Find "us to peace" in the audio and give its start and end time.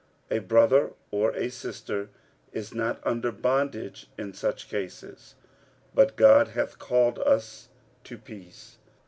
7.19-8.79